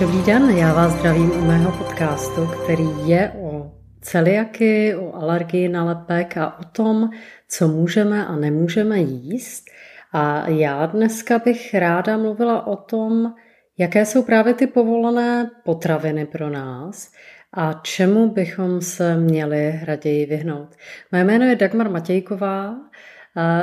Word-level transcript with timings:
Dobrý 0.00 0.22
den, 0.22 0.50
já 0.50 0.74
vás 0.74 0.92
zdravím 0.92 1.30
u 1.30 1.40
mého 1.40 1.72
podcastu, 1.72 2.46
který 2.46 2.88
je 3.04 3.32
o 3.42 3.72
celiaky, 4.00 4.94
o 4.94 5.14
alergii 5.14 5.68
na 5.68 5.84
lepek 5.84 6.36
a 6.36 6.58
o 6.58 6.64
tom, 6.64 7.10
co 7.48 7.68
můžeme 7.68 8.26
a 8.26 8.36
nemůžeme 8.36 8.98
jíst. 8.98 9.64
A 10.12 10.48
já 10.48 10.86
dneska 10.86 11.38
bych 11.38 11.74
ráda 11.74 12.16
mluvila 12.16 12.66
o 12.66 12.76
tom, 12.76 13.34
jaké 13.78 14.06
jsou 14.06 14.22
právě 14.22 14.54
ty 14.54 14.66
povolené 14.66 15.50
potraviny 15.64 16.26
pro 16.26 16.50
nás 16.50 17.12
a 17.52 17.72
čemu 17.72 18.28
bychom 18.28 18.80
se 18.80 19.16
měli 19.16 19.80
raději 19.84 20.26
vyhnout. 20.26 20.68
Moje 21.12 21.24
jméno 21.24 21.44
je 21.44 21.56
Dagmar 21.56 21.90
Matějková, 21.90 22.74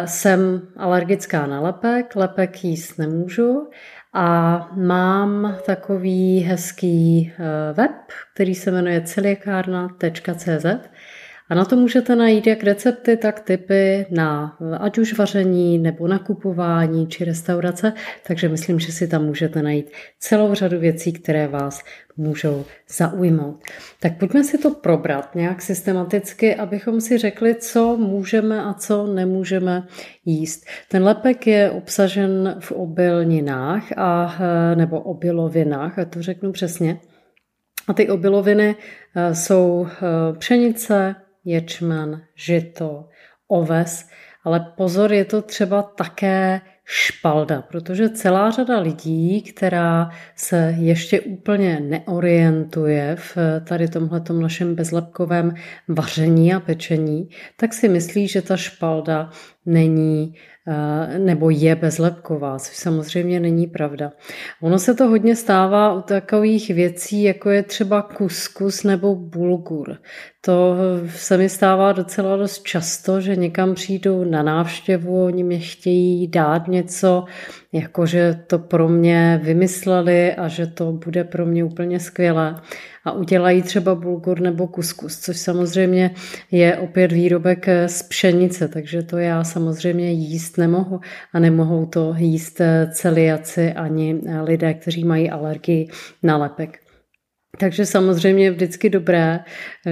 jsem 0.05 0.61
alergická 0.77 1.47
na 1.47 1.61
lepek, 1.61 2.15
lepek 2.15 2.63
jíst 2.63 2.97
nemůžu 2.97 3.67
a 4.15 4.69
mám 4.75 5.57
takový 5.65 6.39
hezký 6.39 7.33
eh, 7.33 7.73
web, 7.73 7.91
který 8.33 8.55
se 8.55 8.71
jmenuje 8.71 9.01
celiakárna.cz 9.01 10.65
a 11.49 11.55
na 11.55 11.65
to 11.65 11.75
můžete 11.75 12.15
najít 12.15 12.47
jak 12.47 12.63
recepty, 12.63 13.17
tak 13.17 13.39
typy 13.39 14.05
na 14.11 14.57
ať 14.79 14.97
už 14.97 15.17
vaření 15.17 15.77
nebo 15.77 16.07
nakupování 16.07 17.07
či 17.07 17.25
restaurace, 17.25 17.93
takže 18.27 18.49
myslím, 18.49 18.79
že 18.79 18.91
si 18.91 19.07
tam 19.07 19.25
můžete 19.25 19.61
najít 19.61 19.91
celou 20.19 20.53
řadu 20.53 20.79
věcí, 20.79 21.13
které 21.13 21.47
vás 21.47 21.83
můžou 22.17 22.65
zaujmout. 22.97 23.63
Tak 23.99 24.17
pojďme 24.17 24.43
si 24.43 24.57
to 24.57 24.71
probrat 24.71 25.35
nějak 25.35 25.61
systematicky, 25.61 26.55
abychom 26.55 27.01
si 27.01 27.17
řekli, 27.17 27.55
co 27.55 27.97
můžeme 27.97 28.63
a 28.63 28.73
co 28.73 29.07
nemůžeme 29.07 29.87
jíst. 30.25 30.65
Ten 30.89 31.03
lepek 31.03 31.47
je 31.47 31.71
obsažen 31.71 32.55
v 32.59 32.71
obilninách 32.71 33.97
a, 33.97 34.35
nebo 34.75 34.99
obilovinách, 34.99 35.99
a 35.99 36.05
to 36.05 36.21
řeknu 36.21 36.51
přesně. 36.51 36.99
A 37.87 37.93
ty 37.93 38.09
obiloviny 38.09 38.75
eh, 39.15 39.35
jsou 39.35 39.87
eh, 39.87 40.37
pšenice, 40.37 41.15
ječmen, 41.45 42.21
žito, 42.35 43.09
oves, 43.47 44.09
ale 44.43 44.73
pozor, 44.77 45.13
je 45.13 45.25
to 45.25 45.41
třeba 45.41 45.81
také 45.81 46.61
špalda, 46.85 47.61
protože 47.61 48.09
celá 48.09 48.51
řada 48.51 48.79
lidí, 48.79 49.41
která 49.41 50.09
se 50.35 50.75
ještě 50.77 51.21
úplně 51.21 51.79
neorientuje 51.79 53.15
v 53.15 53.37
tady 53.67 53.87
tomhletom 53.87 54.41
našem 54.41 54.75
bezlepkovém 54.75 55.53
vaření 55.87 56.53
a 56.53 56.59
pečení, 56.59 57.29
tak 57.57 57.73
si 57.73 57.89
myslí, 57.89 58.27
že 58.27 58.41
ta 58.41 58.57
špalda 58.57 59.29
není 59.65 60.33
Eh, 60.67 61.19
nebo 61.19 61.49
je 61.49 61.75
bezlepková, 61.75 62.59
což 62.59 62.75
samozřejmě 62.75 63.39
není 63.39 63.67
pravda. 63.67 64.11
Ono 64.61 64.79
se 64.79 64.93
to 64.93 65.07
hodně 65.07 65.35
stává 65.35 65.93
u 65.93 66.01
takových 66.01 66.69
věcí, 66.69 67.23
jako 67.23 67.49
je 67.49 67.63
třeba 67.63 68.01
kuskus 68.01 68.83
nebo 68.83 69.15
bulgur. 69.15 69.97
To 70.41 70.75
se 71.15 71.37
mi 71.37 71.49
stává 71.49 71.91
docela 71.91 72.37
dost 72.37 72.63
často, 72.63 73.21
že 73.21 73.35
někam 73.35 73.75
přijdu 73.75 74.23
na 74.23 74.43
návštěvu, 74.43 75.25
oni 75.25 75.43
mě 75.43 75.59
chtějí 75.59 76.27
dát 76.27 76.67
něco, 76.67 77.23
jakože 77.73 78.43
to 78.47 78.59
pro 78.59 78.89
mě 78.89 79.41
vymysleli 79.43 80.33
a 80.33 80.47
že 80.47 80.67
to 80.67 80.91
bude 80.91 81.23
pro 81.23 81.45
mě 81.45 81.63
úplně 81.63 81.99
skvělé 81.99 82.55
a 83.05 83.11
udělají 83.11 83.61
třeba 83.61 83.95
bulgur 83.95 84.39
nebo 84.39 84.67
kuskus, 84.67 85.19
což 85.19 85.37
samozřejmě 85.37 86.11
je 86.51 86.77
opět 86.77 87.11
výrobek 87.11 87.65
z 87.87 88.03
pšenice, 88.03 88.67
takže 88.67 89.03
to 89.03 89.17
já 89.17 89.43
samozřejmě 89.55 90.11
jíst 90.11 90.57
nemohu 90.57 90.99
a 91.33 91.39
nemohou 91.39 91.85
to 91.85 92.13
jíst 92.17 92.61
celiaci 92.91 93.73
ani 93.73 94.21
lidé, 94.43 94.73
kteří 94.73 95.03
mají 95.03 95.29
alergii 95.29 95.89
na 96.23 96.37
lepek. 96.37 96.84
Takže 97.57 97.85
samozřejmě 97.85 98.43
je 98.43 98.51
vždycky 98.51 98.89
dobré, 98.89 99.39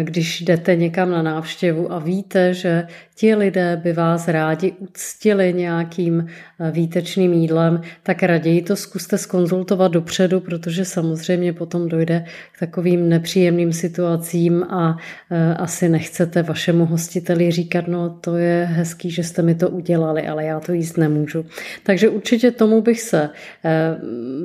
když 0.04 0.42
jdete 0.42 0.76
někam 0.76 1.12
na 1.12 1.22
návštěvu 1.22 1.92
a 1.92 2.00
víte, 2.00 2.54
že 2.54 2.88
ti 3.16 3.36
lidé 3.36 3.82
by 3.84 3.94
vás 3.94 4.28
rádi 4.28 4.72
uctili 4.72 5.54
nějakým 5.54 6.28
eh, 6.60 6.72
výtečným 6.72 7.34
jídlem, 7.34 7.82
tak 8.04 8.24
raději 8.24 8.62
to 8.62 8.76
zkuste 8.76 9.18
skonzultovat 9.18 9.92
dopředu, 9.92 10.40
protože 10.40 10.86
samozřejmě 10.86 11.54
potom 11.54 11.90
dojde 11.90 12.26
k 12.56 12.60
takovým 12.60 13.10
nepříjemným 13.10 13.74
situacím 13.74 14.64
a 14.64 14.98
eh, 15.32 15.56
asi 15.56 15.90
nechcete 15.90 16.44
vašemu 16.44 16.86
hostiteli 16.86 17.52
říkat, 17.52 17.88
no 17.88 18.10
to 18.10 18.38
je 18.38 18.70
hezký, 18.72 19.12
že 19.12 19.24
jste 19.24 19.42
mi 19.42 19.56
to 19.56 19.70
udělali, 19.70 20.28
ale 20.28 20.46
já 20.46 20.60
to 20.60 20.74
jíst 20.74 20.98
nemůžu. 20.98 21.46
Takže 21.84 22.10
určitě 22.10 22.52
tomu 22.52 22.82
bych 22.82 23.02
se 23.02 23.30
eh, 23.66 23.98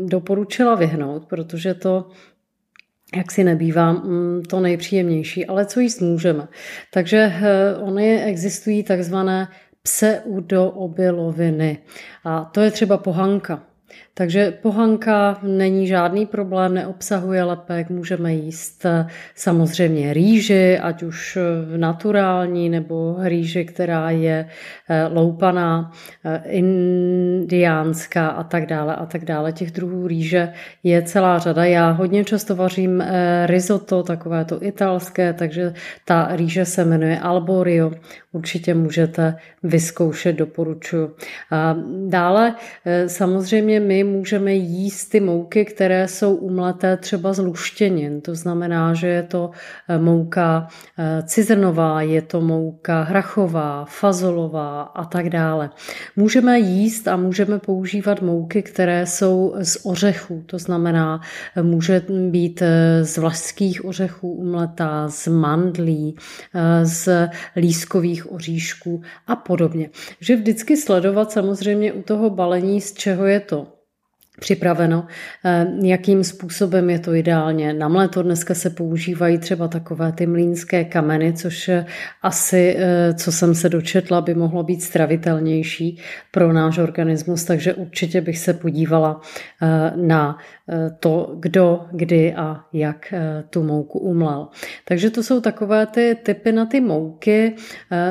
doporučila 0.06 0.74
vyhnout, 0.74 1.24
protože 1.24 1.74
to 1.74 2.10
jak 3.16 3.32
si 3.32 3.44
nebývá 3.44 3.92
mm, 3.92 4.42
to 4.42 4.60
nejpříjemnější, 4.60 5.46
ale 5.46 5.66
co 5.66 5.80
jíst 5.80 6.00
můžeme. 6.00 6.48
Takže 6.92 7.18
eh, 7.18 7.74
ony 7.76 8.22
existují 8.22 8.82
takzvané 8.82 9.48
pseudoobiloviny 9.82 11.78
a 12.24 12.44
to 12.44 12.60
je 12.60 12.70
třeba 12.70 12.98
pohanka. 12.98 13.62
Takže 14.18 14.50
pohanka 14.62 15.38
není 15.42 15.86
žádný 15.86 16.26
problém, 16.26 16.74
neobsahuje 16.74 17.44
lepek, 17.44 17.90
můžeme 17.90 18.34
jíst 18.34 18.84
eh, 18.84 19.06
samozřejmě 19.34 20.14
rýži, 20.14 20.78
ať 20.78 21.02
už 21.02 21.36
eh, 21.36 21.78
naturální 21.78 22.68
nebo 22.68 23.16
rýži, 23.22 23.64
která 23.64 24.10
je 24.10 24.46
eh, 24.88 25.06
loupaná, 25.06 25.92
indiánská 26.44 28.28
a 28.28 28.42
tak 28.42 28.66
dále 28.66 28.96
a 28.96 29.06
tak 29.06 29.24
dále. 29.24 29.52
Těch 29.52 29.70
druhů 29.70 30.06
rýže 30.06 30.52
je 30.82 31.02
celá 31.02 31.38
řada. 31.38 31.64
Já 31.64 31.90
hodně 31.90 32.24
často 32.24 32.56
vařím 32.56 33.04
risotto, 33.46 34.02
takové 34.02 34.44
to 34.44 34.64
italské, 34.64 35.32
takže 35.32 35.72
ta 36.04 36.28
rýže 36.36 36.64
se 36.64 36.84
jmenuje 36.84 37.18
Alborio. 37.18 37.92
Určitě 38.32 38.74
můžete 38.74 39.36
vyzkoušet, 39.62 40.36
doporučuji. 40.36 41.16
Dále 42.08 42.54
samozřejmě 43.06 43.80
my 43.80 44.07
můžeme 44.08 44.54
jíst 44.54 45.08
ty 45.08 45.20
mouky, 45.20 45.64
které 45.64 46.08
jsou 46.08 46.34
umleté 46.34 46.96
třeba 46.96 47.32
z 47.32 47.38
luštěnin. 47.38 48.20
To 48.20 48.34
znamená, 48.34 48.94
že 48.94 49.06
je 49.08 49.22
to 49.22 49.50
eh, 49.88 49.98
mouka 49.98 50.68
eh, 50.98 51.22
cizrnová, 51.22 52.02
je 52.02 52.22
to 52.22 52.40
mouka 52.40 53.02
hrachová, 53.02 53.84
fazolová 53.88 54.82
a 54.82 55.04
tak 55.04 55.30
dále. 55.30 55.70
Můžeme 56.16 56.58
jíst 56.58 57.08
a 57.08 57.16
můžeme 57.16 57.58
používat 57.58 58.22
mouky, 58.22 58.62
které 58.62 59.06
jsou 59.06 59.54
z 59.62 59.78
ořechů. 59.84 60.42
To 60.46 60.58
znamená, 60.58 61.20
eh, 61.56 61.62
může 61.62 62.02
být 62.30 62.62
z 63.02 63.18
vlašských 63.18 63.84
ořechů 63.84 64.32
umletá, 64.32 65.08
z 65.08 65.26
mandlí, 65.26 66.16
z 66.82 67.28
lískových 67.56 68.32
oříšků 68.32 69.02
a 69.26 69.36
podobně. 69.36 69.90
Že 70.20 70.36
vždycky 70.36 70.76
sledovat 70.76 71.32
samozřejmě 71.32 71.92
u 71.92 72.02
toho 72.02 72.30
balení, 72.30 72.80
z 72.80 72.92
čeho 72.92 73.26
je 73.26 73.40
to 73.40 73.77
připraveno, 74.38 75.06
eh, 75.44 75.66
jakým 75.82 76.24
způsobem 76.24 76.90
je 76.90 76.98
to 76.98 77.14
ideálně. 77.14 77.72
Na 77.72 77.88
mléto 77.88 78.22
dneska 78.22 78.54
se 78.54 78.70
používají 78.70 79.38
třeba 79.38 79.68
takové 79.68 80.12
ty 80.12 80.26
mlínské 80.26 80.84
kameny, 80.84 81.32
což 81.32 81.70
asi, 82.22 82.76
eh, 82.78 83.14
co 83.14 83.32
jsem 83.32 83.54
se 83.54 83.68
dočetla, 83.68 84.20
by 84.20 84.34
mohlo 84.34 84.62
být 84.62 84.82
stravitelnější 84.82 85.98
pro 86.30 86.52
náš 86.52 86.78
organismus, 86.78 87.44
takže 87.44 87.74
určitě 87.74 88.20
bych 88.20 88.38
se 88.38 88.54
podívala 88.54 89.20
eh, 89.62 89.92
na 89.96 90.38
to, 91.00 91.36
kdo, 91.38 91.86
kdy 91.92 92.34
a 92.34 92.60
jak 92.72 93.14
tu 93.50 93.62
mouku 93.62 93.98
umlal. 93.98 94.48
Takže 94.84 95.10
to 95.10 95.22
jsou 95.22 95.40
takové 95.40 95.86
ty 95.86 96.16
typy 96.22 96.52
na 96.52 96.66
ty 96.66 96.80
mouky. 96.80 97.54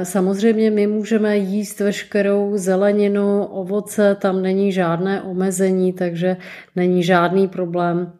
Samozřejmě 0.04 0.72
my 0.72 0.88
můžeme 0.88 1.38
jíst 1.38 1.80
veškerou 1.80 2.58
zeleninu, 2.58 3.46
ovoce, 3.46 4.16
tam 4.16 4.42
není 4.42 4.72
žádné 4.72 5.22
omezení, 5.22 5.94
takže 5.94 6.18
takže 6.18 6.38
není 6.76 7.04
žádný 7.04 7.48
problém 7.48 8.14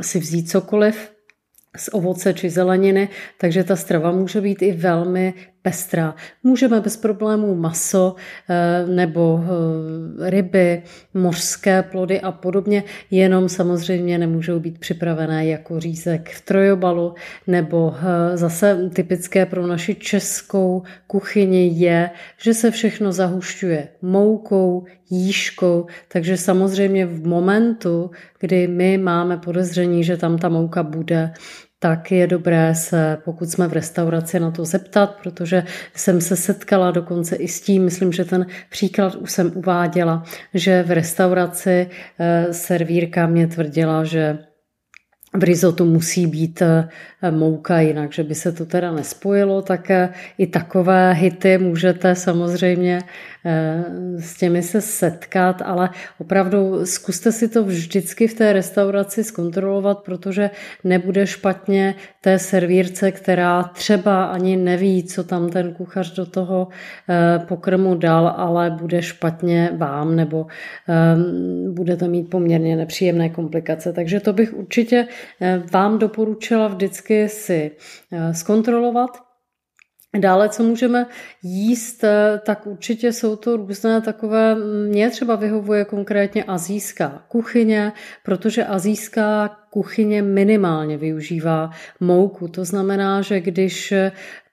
si 0.00 0.18
vzít 0.18 0.50
cokoliv 0.50 1.12
z 1.76 1.88
ovoce 1.92 2.34
či 2.34 2.50
zeleniny, 2.50 3.08
takže 3.38 3.64
ta 3.64 3.76
strava 3.76 4.12
může 4.12 4.40
být 4.40 4.62
i 4.62 4.72
velmi 4.72 5.34
pestrá. 5.64 6.14
Můžeme 6.42 6.80
bez 6.80 6.96
problémů 6.96 7.54
maso 7.54 8.14
eh, 8.48 8.86
nebo 8.86 9.40
eh, 9.44 10.30
ryby, 10.30 10.82
mořské 11.14 11.82
plody 11.82 12.20
a 12.20 12.32
podobně, 12.32 12.84
jenom 13.10 13.48
samozřejmě 13.48 14.18
nemůžou 14.18 14.60
být 14.60 14.78
připravené 14.78 15.46
jako 15.46 15.80
řízek 15.80 16.30
v 16.30 16.40
trojobalu, 16.40 17.14
nebo 17.46 17.94
eh, 17.96 18.36
zase 18.36 18.90
typické 18.92 19.46
pro 19.46 19.66
naši 19.66 19.94
českou 19.94 20.82
kuchyni 21.06 21.72
je, 21.74 22.10
že 22.38 22.54
se 22.54 22.70
všechno 22.70 23.12
zahušťuje 23.12 23.88
moukou, 24.02 24.84
jížkou, 25.10 25.86
takže 26.08 26.36
samozřejmě 26.36 27.06
v 27.06 27.26
momentu, 27.26 28.10
kdy 28.40 28.68
my 28.68 28.98
máme 28.98 29.36
podezření, 29.36 30.04
že 30.04 30.16
tam 30.16 30.38
ta 30.38 30.48
mouka 30.48 30.82
bude, 30.82 31.32
tak 31.84 32.12
je 32.12 32.26
dobré 32.26 32.74
se, 32.74 33.18
pokud 33.24 33.50
jsme 33.50 33.68
v 33.68 33.72
restauraci, 33.72 34.40
na 34.40 34.50
to 34.50 34.64
zeptat, 34.64 35.16
protože 35.22 35.64
jsem 35.94 36.20
se 36.20 36.36
setkala 36.36 36.90
dokonce 36.90 37.36
i 37.36 37.48
s 37.48 37.60
tím, 37.60 37.84
myslím, 37.84 38.12
že 38.12 38.24
ten 38.24 38.46
příklad 38.70 39.14
už 39.14 39.32
jsem 39.32 39.52
uváděla, 39.54 40.24
že 40.54 40.82
v 40.82 40.90
restauraci 40.90 41.88
eh, 42.18 42.46
servírka 42.52 43.26
mě 43.26 43.46
tvrdila, 43.46 44.04
že 44.04 44.38
v 45.34 45.42
rizotu 45.42 45.84
musí 45.84 46.26
být 46.26 46.62
eh, 46.62 46.88
mouka, 47.30 47.80
jinak, 47.80 48.12
že 48.12 48.22
by 48.22 48.34
se 48.34 48.52
to 48.52 48.66
teda 48.66 48.92
nespojilo, 48.92 49.62
tak 49.62 49.90
eh, 49.90 50.08
i 50.38 50.46
takové 50.46 51.12
hity 51.12 51.58
můžete 51.58 52.14
samozřejmě 52.14 52.98
s 54.18 54.36
těmi 54.36 54.62
se 54.62 54.80
setkat, 54.80 55.62
ale 55.64 55.90
opravdu 56.18 56.86
zkuste 56.86 57.32
si 57.32 57.48
to 57.48 57.64
vždycky 57.64 58.28
v 58.28 58.34
té 58.34 58.52
restauraci 58.52 59.24
zkontrolovat, 59.24 59.98
protože 59.98 60.50
nebude 60.84 61.26
špatně 61.26 61.94
té 62.20 62.38
servírce, 62.38 63.12
která 63.12 63.62
třeba 63.62 64.24
ani 64.24 64.56
neví, 64.56 65.04
co 65.04 65.24
tam 65.24 65.48
ten 65.48 65.74
kuchař 65.74 66.14
do 66.14 66.26
toho 66.26 66.68
pokrmu 67.48 67.94
dal, 67.94 68.34
ale 68.36 68.70
bude 68.70 69.02
špatně 69.02 69.70
vám 69.76 70.16
nebo 70.16 70.46
budete 71.70 72.08
mít 72.08 72.30
poměrně 72.30 72.76
nepříjemné 72.76 73.28
komplikace. 73.28 73.92
Takže 73.92 74.20
to 74.20 74.32
bych 74.32 74.54
určitě 74.54 75.06
Eh, 75.40 75.62
vám 75.72 75.98
doporučila 75.98 76.68
vždycky 76.68 77.28
si 77.28 77.70
eh, 78.12 78.34
zkontrolovat. 78.34 79.23
Dále, 80.18 80.48
co 80.48 80.62
můžeme 80.62 81.06
jíst, 81.42 82.04
eh, 82.04 82.40
tak 82.46 82.66
určitě 82.66 83.12
jsou 83.12 83.36
to 83.36 83.56
různé 83.56 84.00
takové, 84.00 84.54
mně 84.88 85.10
třeba 85.10 85.36
vyhovuje 85.36 85.84
konkrétně 85.84 86.44
azijská 86.44 87.24
kuchyně, 87.28 87.92
protože 88.22 88.64
azijská 88.64 89.56
kuchyně 89.70 90.22
minimálně 90.22 90.98
využívá 90.98 91.70
mouku. 92.00 92.48
To 92.48 92.64
znamená, 92.64 93.22
že 93.22 93.40
když 93.40 93.94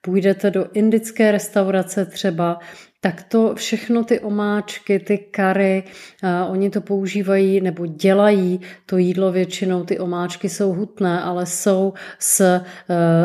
půjdete 0.00 0.50
do 0.50 0.66
indické 0.72 1.32
restaurace 1.32 2.06
třeba, 2.06 2.58
tak 3.04 3.22
to 3.22 3.54
všechno 3.54 4.04
ty 4.04 4.20
omáčky, 4.20 4.98
ty 4.98 5.18
kary, 5.18 5.82
uh, 6.22 6.52
oni 6.52 6.70
to 6.70 6.80
používají 6.80 7.60
nebo 7.60 7.86
dělají 7.86 8.60
to 8.86 8.98
jídlo 8.98 9.32
většinou, 9.32 9.84
ty 9.84 9.98
omáčky 9.98 10.48
jsou 10.48 10.72
hutné, 10.72 11.22
ale 11.22 11.46
jsou 11.46 11.92
z 12.18 12.40
uh, 12.40 12.46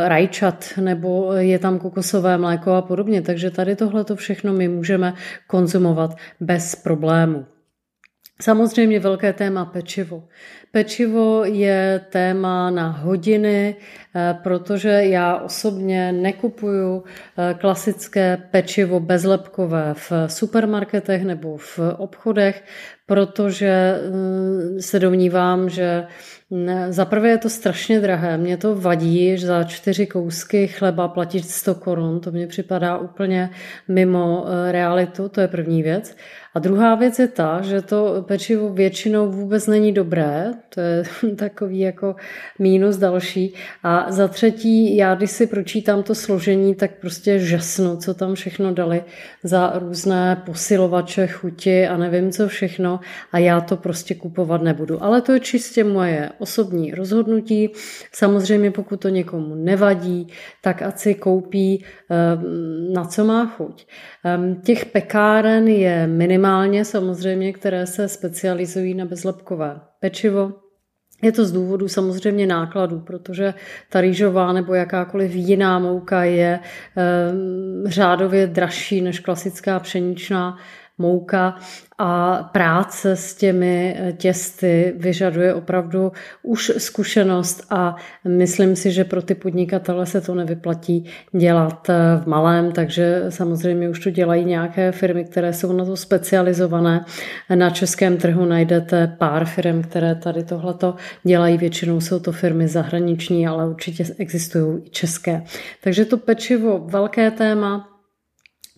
rajčat 0.08 0.66
nebo 0.82 1.34
je 1.34 1.60
tam 1.60 1.80
kokosové 1.80 2.38
mléko 2.38 2.72
a 2.72 2.82
podobně, 2.82 3.22
takže 3.22 3.52
tady 3.52 3.76
tohle 3.76 4.04
to 4.04 4.16
všechno 4.16 4.54
my 4.54 4.68
můžeme 4.68 5.14
konzumovat 5.48 6.18
bez 6.40 6.76
problému. 6.76 7.57
Samozřejmě 8.42 9.00
velké 9.00 9.34
téma 9.34 9.66
pečivo. 9.66 10.24
Pečivo 10.72 11.46
je 11.46 12.06
téma 12.10 12.70
na 12.70 12.88
hodiny, 12.88 13.76
eh, 14.16 14.38
protože 14.44 14.90
já 14.90 15.38
osobně 15.38 16.12
nekupuju 16.12 17.04
eh, 17.04 17.54
klasické 17.54 18.38
pečivo 18.52 19.00
bezlepkové 19.00 19.94
v 19.94 20.12
supermarketech 20.28 21.24
nebo 21.24 21.58
v 21.58 21.80
obchodech, 21.98 22.64
protože 23.08 23.68
eh, 23.68 24.82
se 24.82 25.00
domnívám, 25.00 25.70
že 25.70 26.08
za 26.90 27.06
prvé 27.06 27.30
je 27.30 27.38
to 27.38 27.50
strašně 27.50 28.00
drahé. 28.00 28.38
Mě 28.38 28.58
to 28.58 28.76
vadí, 28.76 29.38
že 29.38 29.48
za 29.48 29.64
čtyři 29.64 30.08
kousky 30.08 30.68
chleba 30.68 31.08
platit 31.08 31.50
100 31.50 31.76
korun. 31.76 32.20
To 32.20 32.32
mně 32.32 32.48
připadá 32.48 32.98
úplně 32.98 33.50
mimo 33.88 34.46
realitu, 34.72 35.30
to 35.30 35.42
je 35.42 35.48
první 35.48 35.84
věc. 35.84 36.16
A 36.58 36.60
druhá 36.60 36.96
věc 36.96 37.20
je 37.20 37.28
ta, 37.28 37.62
že 37.62 37.82
to 37.82 38.26
pečivo 38.28 38.70
většinou 38.70 39.32
vůbec 39.32 39.68
není 39.68 39.92
dobré, 39.92 40.54
to 40.74 40.82
je 40.82 41.04
takový 41.36 41.80
jako 41.80 42.16
mínus 42.60 42.98
další. 42.98 43.54
A 43.84 44.12
za 44.12 44.28
třetí, 44.28 44.98
já 44.98 45.16
když 45.16 45.32
si 45.32 45.48
pročítám 45.48 46.04
to 46.04 46.16
složení, 46.16 46.76
tak 46.76 46.92
prostě 47.02 47.40
žasnu, 47.40 47.98
co 47.98 48.14
tam 48.14 48.36
všechno 48.36 48.74
dali 48.74 49.04
za 49.44 49.74
různé 49.76 50.42
posilovače, 50.46 51.28
chuti 51.28 51.88
a 51.88 51.98
nevím 51.98 52.32
co 52.32 52.48
všechno 52.48 52.97
a 53.32 53.38
já 53.38 53.62
to 53.62 53.78
prostě 53.78 54.16
kupovat 54.16 54.62
nebudu. 54.62 55.04
Ale 55.04 55.22
to 55.22 55.34
je 55.34 55.40
čistě 55.40 55.84
moje 55.84 56.30
osobní 56.40 56.92
rozhodnutí. 56.92 57.70
Samozřejmě 58.14 58.72
pokud 58.72 59.00
to 59.02 59.10
někomu 59.10 59.56
nevadí, 59.56 60.28
tak 60.64 60.82
ať 60.82 60.98
si 60.98 61.16
koupí 61.16 61.86
ehm, 62.10 62.94
na 62.94 63.06
co 63.06 63.26
má 63.26 63.46
chuť. 63.46 63.88
Ehm, 64.26 64.56
těch 64.62 64.86
pekáren 64.86 65.68
je 65.68 66.08
minimálně 66.08 66.86
samozřejmě, 66.86 67.54
které 67.54 67.86
se 67.86 68.08
specializují 68.08 68.94
na 68.94 69.06
bezlepkové 69.06 69.80
pečivo. 70.00 70.54
Je 71.22 71.32
to 71.32 71.46
z 71.46 71.52
důvodu 71.52 71.88
samozřejmě 71.88 72.48
nákladů, 72.48 73.00
protože 73.00 73.54
ta 73.90 74.02
rýžová 74.02 74.54
nebo 74.54 74.74
jakákoliv 74.74 75.36
jiná 75.36 75.80
mouka 75.80 76.24
je 76.24 76.60
ehm, 76.96 77.84
řádově 77.86 78.48
dražší 78.48 79.02
než 79.02 79.20
klasická 79.20 79.80
pšeničná 79.80 80.58
mouka 80.98 81.56
a 81.98 82.44
práce 82.52 83.16
s 83.16 83.36
těmi 83.36 83.96
eh, 83.98 84.14
těsty 84.14 84.94
vyžaduje 84.98 85.54
opravdu 85.54 86.12
už 86.44 86.72
zkušenost 86.78 87.66
a 87.70 87.96
myslím 88.28 88.76
si, 88.76 88.92
že 88.92 89.04
pro 89.04 89.22
ty 89.22 89.36
podnikatele 89.36 90.06
se 90.06 90.22
to 90.22 90.36
nevyplatí 90.36 91.06
dělat 91.32 91.90
eh, 91.90 91.94
v 92.24 92.28
malém, 92.28 92.72
takže 92.72 93.26
samozřejmě 93.30 93.90
už 93.90 94.00
to 94.00 94.10
dělají 94.10 94.46
nějaké 94.46 94.92
firmy, 94.92 95.26
které 95.26 95.54
jsou 95.54 95.74
na 95.74 95.86
to 95.86 95.98
specializované. 95.98 97.06
Na 97.56 97.70
českém 97.70 98.18
trhu 98.18 98.46
najdete 98.46 99.16
pár 99.18 99.46
firm, 99.46 99.82
které 99.82 100.16
tady 100.16 100.44
tohleto 100.44 100.96
dělají, 101.24 101.58
většinou 101.58 102.02
jsou 102.02 102.20
to 102.20 102.32
firmy 102.32 102.68
zahraniční, 102.68 103.48
ale 103.48 103.70
určitě 103.70 104.06
existují 104.18 104.84
i 104.86 104.90
české. 104.90 105.44
Takže 105.84 106.06
to 106.06 106.18
pečivo 106.18 106.80
velké 106.80 107.32
téma, 107.32 107.97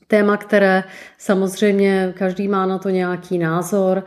téma, 0.10 0.38
které 0.38 0.84
samozřejmě 1.18 2.14
každý 2.18 2.48
má 2.48 2.66
na 2.66 2.78
to 2.78 2.90
nějaký 2.90 3.38
názor 3.38 4.04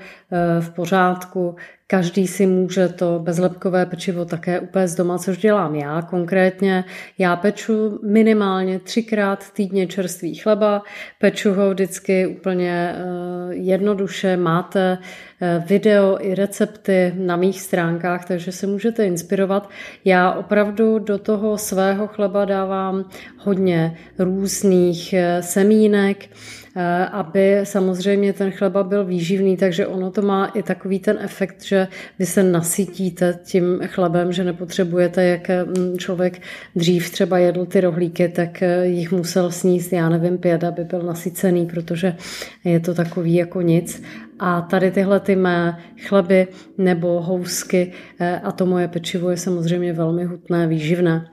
v 0.61 0.71
pořádku. 0.71 1.57
Každý 1.93 2.27
si 2.27 2.47
může 2.47 2.89
to 2.89 3.21
bezlepkové 3.23 3.87
pečivo 3.87 4.25
také 4.25 4.61
upéct 4.61 4.97
doma, 4.97 5.19
což 5.19 5.39
dělám 5.39 5.75
já 5.75 6.03
konkrétně. 6.03 6.85
Já 7.19 7.37
peču 7.37 8.01
minimálně 8.03 8.79
třikrát 8.79 9.53
týdně 9.53 9.87
čerstvý 9.87 10.35
chleba, 10.35 10.83
peču 11.19 11.55
ho 11.55 11.71
vždycky 11.71 12.27
úplně 12.27 12.95
eh, 12.95 13.55
jednoduše. 13.55 14.37
Máte 14.37 14.99
eh, 15.41 15.65
video 15.69 16.17
i 16.21 16.35
recepty 16.35 17.15
na 17.17 17.37
mých 17.37 17.61
stránkách, 17.61 18.25
takže 18.25 18.53
se 18.53 18.67
můžete 18.67 19.07
inspirovat. 19.07 19.71
Já 20.05 20.33
opravdu 20.33 20.99
do 20.99 21.19
toho 21.19 21.59
svého 21.59 22.07
chleba 22.07 22.45
dávám 22.45 23.05
hodně 23.39 23.97
různých 24.19 25.13
eh, 25.13 25.43
semínek, 25.43 26.29
Eh, 26.77 27.07
aby 27.07 27.61
samozřejmě 27.63 28.33
ten 28.33 28.51
chleba 28.51 28.83
byl 28.83 29.05
výživný, 29.05 29.57
takže 29.57 29.87
ono 29.87 30.11
to 30.11 30.22
má 30.23 30.47
i 30.47 30.63
takový 30.63 30.99
ten 30.99 31.19
efekt, 31.21 31.65
že 31.65 31.89
vy 32.19 32.27
se 32.27 32.43
nasytíte 32.43 33.39
tím 33.45 33.81
chlebem, 33.87 34.33
že 34.33 34.45
nepotřebujete, 34.45 35.25
jak 35.25 35.49
mm, 35.49 35.99
člověk 35.99 36.43
dřív 36.77 37.11
třeba 37.11 37.39
jedl 37.39 37.67
ty 37.67 37.81
rohlíky, 37.81 38.29
tak 38.29 38.63
eh, 38.63 38.87
jich 38.87 39.13
musel 39.13 39.51
sníst, 39.51 39.93
já 39.93 40.09
nevím, 40.09 40.39
pět, 40.39 40.65
aby 40.65 40.85
byl 40.85 41.03
nasycený, 41.03 41.67
protože 41.67 42.17
je 42.65 42.81
to 42.81 42.95
takový 42.95 43.35
jako 43.35 43.61
nic. 43.61 44.03
A 44.39 44.61
tady 44.61 44.91
tyhle 44.91 45.21
ty 45.21 45.37
mé 45.37 45.79
chleby 46.07 46.47
nebo 46.79 47.21
housky 47.21 47.93
eh, 48.21 48.41
a 48.45 48.53
to 48.53 48.67
moje 48.67 48.89
pečivo 48.89 49.31
je 49.31 49.37
samozřejmě 49.37 49.93
velmi 49.93 50.25
hutné, 50.25 50.67
výživné. 50.67 51.32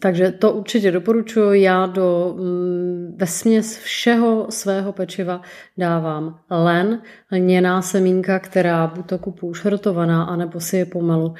Takže 0.00 0.32
to 0.32 0.52
určitě 0.52 0.90
doporučuji. 0.90 1.62
Já 1.62 1.86
do 1.86 2.34
mm, 2.38 3.14
vesměs 3.16 3.78
všeho 3.78 4.46
svého 4.50 4.92
pečiva 4.92 5.42
dávám 5.78 6.38
len, 6.50 7.02
lněná 7.32 7.82
semínka, 7.82 8.38
která 8.38 8.86
buď 8.86 9.06
to 9.06 9.18
kupu 9.18 9.46
už 9.46 9.64
hrotovaná, 9.64 10.24
anebo 10.24 10.60
si 10.60 10.76
je 10.76 10.86
pomalu, 10.86 11.34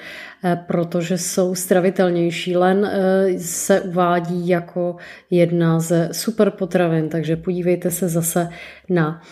eh, 0.44 0.64
protože 0.66 1.18
jsou 1.18 1.54
stravitelnější. 1.54 2.56
Len 2.56 2.84
eh, 2.84 3.38
se 3.38 3.80
uvádí 3.80 4.48
jako 4.48 4.96
jedna 5.30 5.80
ze 5.80 6.08
super 6.12 6.50
potravin, 6.50 7.08
takže 7.08 7.36
podívejte 7.36 7.90
se 7.90 8.08
zase 8.08 8.48
na 8.88 9.22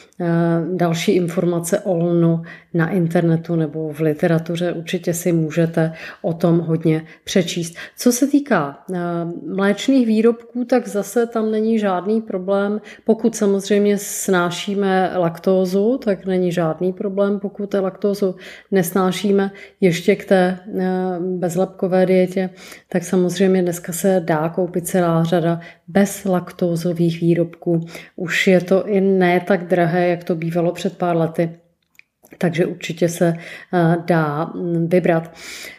další 0.73 1.13
informace 1.13 1.81
o 1.81 1.97
lnu 1.97 2.43
na 2.75 2.91
internetu 2.91 3.57
nebo 3.57 3.93
v 3.93 4.01
literatuře. 4.01 4.73
Určitě 4.73 5.15
si 5.15 5.33
můžete 5.33 5.93
o 6.23 6.33
tom 6.33 6.59
hodně 6.59 7.03
přečíst. 7.25 7.77
Co 7.99 8.13
se 8.13 8.27
týká 8.27 8.85
mléčných 9.47 10.07
výrobků, 10.07 10.65
tak 10.65 10.89
zase 10.89 11.27
tam 11.27 11.51
není 11.51 11.79
žádný 11.79 12.21
problém. 12.21 12.81
Pokud 13.05 13.37
samozřejmě 13.37 13.99
snášíme 13.99 15.13
laktózu, 15.17 15.99
tak 16.05 16.27
není 16.27 16.53
žádný 16.53 16.93
problém. 16.93 17.41
Pokud 17.41 17.75
laktózu 17.75 18.35
nesnášíme 18.71 19.51
ještě 19.81 20.17
k 20.17 20.25
té 20.25 20.59
eh, 20.79 20.85
bezlepkové 21.21 22.07
dietě, 22.07 22.51
tak 22.89 23.05
samozřejmě 23.05 23.63
dneska 23.63 23.93
se 23.93 24.23
dá 24.25 24.49
koupit 24.49 24.87
celá 24.87 25.25
řada 25.25 25.61
bezlaktózových 25.89 27.21
výrobků. 27.21 27.87
Už 28.17 28.47
je 28.47 28.61
to 28.61 28.87
i 28.87 29.01
ne 29.01 29.41
tak 29.41 29.67
drahé, 29.67 30.09
jak 30.09 30.25
to 30.25 30.35
bývalo 30.35 30.73
před 30.73 30.99
pár 30.99 31.17
lety. 31.17 31.51
Takže 32.39 32.67
určitě 32.67 33.09
se 33.09 33.35
eh, 33.75 33.97
dá 34.07 34.45
mm, 34.45 34.89
vybrat. 34.89 35.35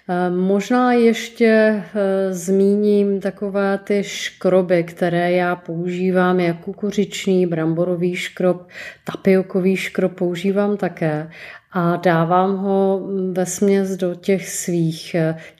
Eh, 0.09 0.29
možná 0.29 0.93
ještě 0.93 1.47
eh, 1.47 2.33
zmíním 2.33 3.21
takové 3.21 3.77
ty 3.77 4.03
škroby, 4.03 4.83
které 4.83 5.31
já 5.31 5.55
používám, 5.55 6.39
jak 6.39 6.59
kukuřičný, 6.59 7.47
bramborový 7.47 8.15
škrob, 8.15 8.67
tapiokový 9.03 9.75
škrob 9.75 10.13
používám 10.13 10.77
také 10.77 11.29
a 11.71 11.95
dávám 11.95 12.57
ho 12.57 12.99
mm, 12.99 13.33
ve 13.33 13.45
směs 13.45 13.97
do 13.97 14.15
těch 14.15 14.49
svých 14.49 15.15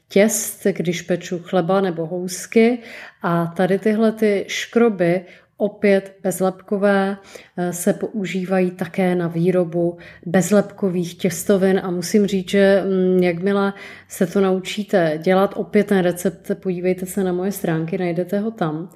těst, 0.09 0.67
když 0.71 1.01
peču 1.01 1.39
chleba 1.39 1.81
nebo 1.81 2.05
housky 2.05 2.79
a 3.21 3.45
tady 3.45 3.79
tyhle 3.79 4.11
ty 4.11 4.45
škroby 4.47 5.25
Opět 5.59 6.17
bezlepkové 6.23 7.17
eh, 7.57 7.73
se 7.73 7.93
používají 7.93 8.71
také 8.71 9.15
na 9.15 9.27
výrobu 9.27 9.97
bezlepkových 10.25 11.17
těstovin 11.17 11.81
a 11.83 11.91
musím 11.91 12.27
říct, 12.27 12.49
že 12.49 12.83
mm, 12.85 13.23
jakmile 13.23 13.73
se 14.07 14.27
to 14.27 14.41
naučíte 14.41 15.19
dělat, 15.23 15.53
opět 15.55 15.87
ten 15.87 15.99
recept, 15.99 16.51
podívejte 16.63 17.05
se 17.05 17.23
na 17.23 17.33
moje 17.33 17.51
stránky, 17.51 17.97
najdete 17.97 18.39
ho 18.39 18.51
tam, 18.51 18.89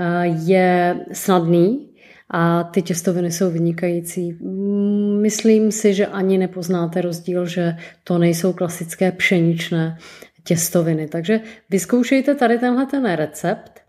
eh, 0.00 0.26
je 0.26 0.96
snadný, 1.12 1.90
a 2.30 2.64
ty 2.64 2.82
těstoviny 2.82 3.32
jsou 3.32 3.50
vynikající. 3.50 4.32
Mm, 4.32 5.20
myslím 5.22 5.72
si, 5.72 5.94
že 5.94 6.06
ani 6.06 6.38
nepoznáte 6.38 7.00
rozdíl, 7.00 7.46
že 7.46 7.76
to 8.04 8.18
nejsou 8.18 8.52
klasické 8.52 9.12
pšeničné 9.12 9.98
těstoviny. 10.44 11.08
Takže 11.08 11.40
vyzkoušejte 11.70 12.34
tady 12.34 12.58
tenhle 12.58 12.86
ten 12.86 13.12
recept 13.12 13.80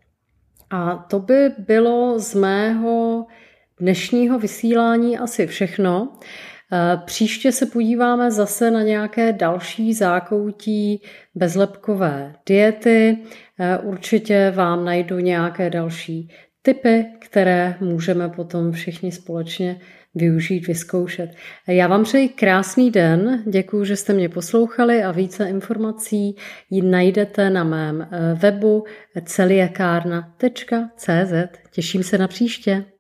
a 0.70 0.96
to 0.96 1.20
by 1.20 1.52
bylo 1.58 2.20
z 2.20 2.34
mého 2.34 3.26
dnešního 3.80 4.40
vysílání 4.40 5.18
asi 5.18 5.48
všechno. 5.48 6.14
Eh, 6.74 6.98
příště 7.06 7.52
se 7.52 7.66
podíváme 7.66 8.32
zase 8.32 8.72
na 8.72 8.82
nějaké 8.82 9.34
další 9.34 9.94
zákoutí 9.94 11.02
bezlepkové 11.36 12.36
diety. 12.46 13.18
Eh, 13.60 13.78
určitě 13.78 14.52
vám 14.56 14.86
najdu 14.86 15.20
nějaké 15.20 15.70
další 15.70 16.30
typy, 16.62 17.06
které 17.20 17.76
můžeme 17.80 18.30
potom 18.30 18.72
všichni 18.72 19.12
společně 19.12 19.82
využít, 20.16 20.68
vyzkoušet. 20.68 21.36
Já 21.68 21.88
vám 21.88 22.04
přeji 22.04 22.30
krásný 22.30 22.92
den, 22.92 23.44
děkuji, 23.48 23.86
že 23.86 23.96
jste 23.96 24.14
mě 24.14 24.30
poslouchali 24.30 25.04
a 25.04 25.12
více 25.12 25.50
informací 25.50 26.36
ji 26.70 26.82
najdete 26.82 27.50
na 27.50 27.64
mém 27.64 28.02
eh, 28.02 28.08
webu 28.34 28.84
celiakárna.cz. 29.26 31.34
Těším 31.72 32.04
se 32.04 32.18
na 32.18 32.28
příště. 32.28 32.86